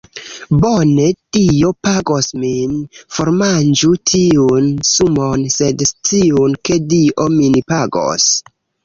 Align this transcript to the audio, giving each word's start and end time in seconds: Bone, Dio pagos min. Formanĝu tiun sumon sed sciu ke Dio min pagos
Bone, 0.61 1.03
Dio 1.35 1.67
pagos 1.87 2.29
min. 2.43 2.73
Formanĝu 3.17 3.91
tiun 4.13 4.71
sumon 4.93 5.45
sed 5.57 5.85
sciu 5.91 6.49
ke 6.71 6.79
Dio 6.95 7.29
min 7.37 7.61
pagos 7.75 8.27